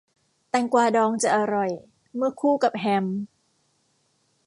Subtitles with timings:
[0.49, 1.71] แตงกวาดองจะอร่อย
[2.15, 3.05] เมื่อคู่กับแฮม